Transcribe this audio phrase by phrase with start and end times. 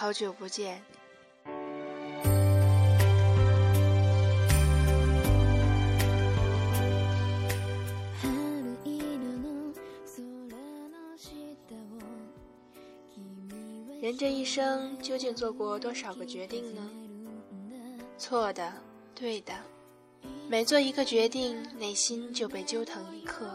[0.00, 0.80] 好久不见。
[14.00, 16.80] 人这一生究竟做过多少个决定呢？
[18.16, 18.72] 错的，
[19.14, 19.52] 对的，
[20.48, 23.50] 每做一个决定，内心就被揪疼一刻。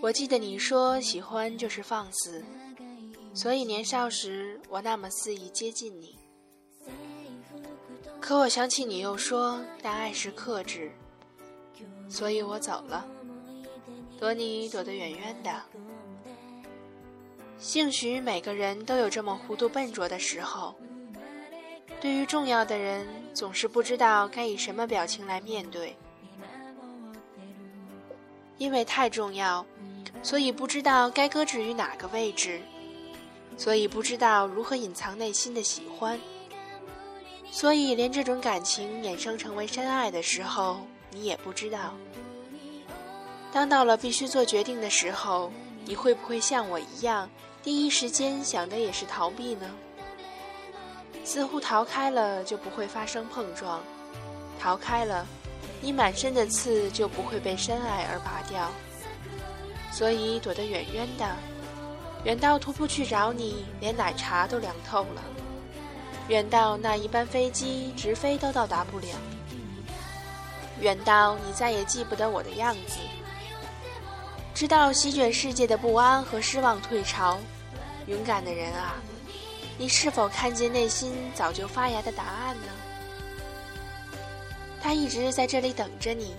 [0.00, 2.42] 我记得你说喜欢就是放肆，
[3.34, 6.16] 所以年少时我那么肆意接近你。
[8.20, 10.92] 可我想起你又说但爱是克制，
[12.08, 13.04] 所以我走了，
[14.18, 15.62] 躲你躲得远远的。
[17.58, 20.74] 兴许每个人都有这么糊涂笨拙的时候。
[22.00, 25.96] 对于重要的人，总是不知道该以什么表情来面对，
[28.58, 29.64] 因为太重要，
[30.22, 32.60] 所以不知道该搁置于哪个位置，
[33.56, 36.20] 所以不知道如何隐藏内心的喜欢，
[37.50, 41.94] 所以连这种感情衍生成为深爱的时候，你也不知道。
[43.52, 45.52] 当到了必须做决定的时候，
[45.84, 47.30] 你会不会像我一样？
[47.62, 49.70] 第一时间想的也是逃避呢，
[51.24, 53.80] 似乎逃开了就不会发生碰撞，
[54.60, 55.26] 逃开了，
[55.80, 58.70] 你满身的刺就不会被深爱而拔掉，
[59.92, 61.36] 所以躲得远远的，
[62.24, 65.22] 远到徒步去找你，连奶茶都凉透了，
[66.28, 69.06] 远到那一班飞机直飞都到达不了，
[70.80, 72.96] 远到你再也记不得我的样子，
[74.54, 77.38] 直到席卷世界的不安和失望退潮。
[78.06, 78.94] 勇敢的人啊，
[79.78, 82.68] 你是否看见内心早就发芽的答案呢？
[84.80, 86.34] 他一直在这里等着你，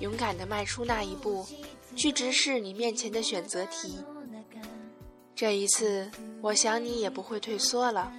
[0.00, 1.46] 勇敢地迈出那一步，
[1.94, 3.98] 去直视你面前的选择题。
[5.44, 6.10] 这一次，
[6.40, 8.10] 我想你也不会退缩了。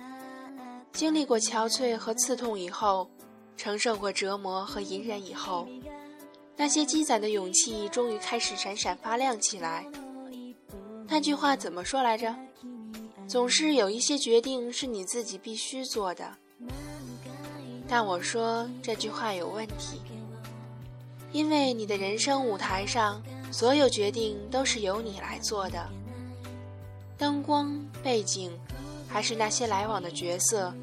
[0.93, 3.09] 经历过憔悴和刺痛以后，
[3.57, 5.67] 承受过折磨和隐忍以后，
[6.55, 9.87] 那些积攒的勇气终于开始闪闪发亮起来。
[11.07, 12.35] 那句话怎么说来着？
[13.27, 16.31] 总是有一些决定是你自己必须做的，
[17.87, 19.99] 但我说这句话有问题，
[21.31, 23.19] 因为你的人生舞台上，
[23.51, 25.89] 所有决定都是由你来做的，
[27.17, 28.51] 灯光、背景，
[29.07, 30.73] 还是那些来往的角色，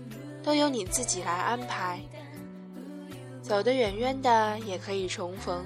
[0.43, 2.01] 都由你自己来安排。
[3.43, 5.65] 走得远远的也可以重逢，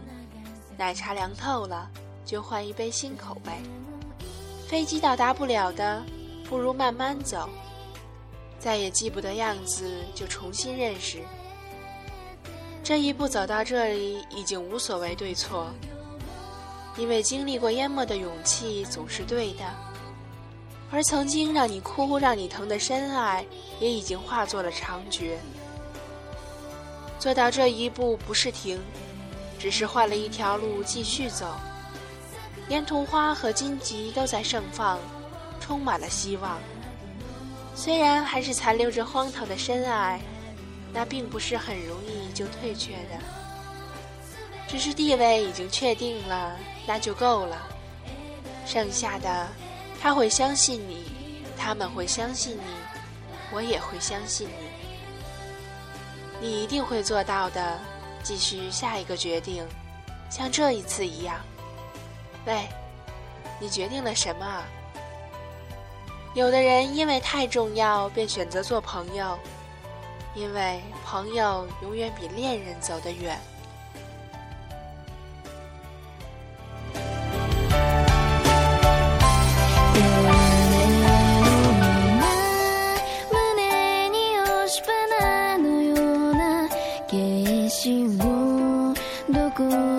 [0.76, 1.90] 奶茶凉透了
[2.24, 3.52] 就换一杯新口味，
[4.66, 6.02] 飞机到达不了的。
[6.48, 7.48] 不如慢慢走，
[8.56, 9.84] 再也记不得样子，
[10.14, 11.18] 就重新认识。
[12.84, 15.66] 这一步走到这里，已经无所谓对错，
[16.96, 19.64] 因为经历过淹没的勇气总是对的，
[20.90, 23.44] 而曾经让你哭、让你疼的深爱，
[23.80, 25.38] 也已经化作了长绝。
[27.18, 28.80] 做到这一步不是停，
[29.58, 31.54] 只是换了一条路继续走，
[32.68, 34.98] 沿途花和荆棘都在盛放。
[35.58, 36.60] 充满了希望，
[37.74, 40.20] 虽然还是残留着荒唐的深爱，
[40.92, 43.18] 那并不是很容易就退却的。
[44.68, 47.66] 只是地位已经确定了，那就够了。
[48.64, 49.48] 剩下的，
[50.00, 51.04] 他会相信你，
[51.56, 52.62] 他们会相信你，
[53.52, 54.66] 我也会相信你。
[56.40, 57.78] 你一定会做到的。
[58.22, 59.64] 继续下一个决定，
[60.28, 61.36] 像这一次一样。
[62.44, 62.66] 喂，
[63.60, 64.64] 你决定了什么？
[66.34, 69.38] 有的人因为太重要，便选择做朋友，
[70.34, 73.38] 因为朋友永远比恋人走得远。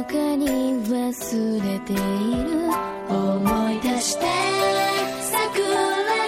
[0.05, 0.47] かに
[0.85, 2.97] 忘れている。
[3.09, 4.25] 思い出して
[5.21, 6.26] 桜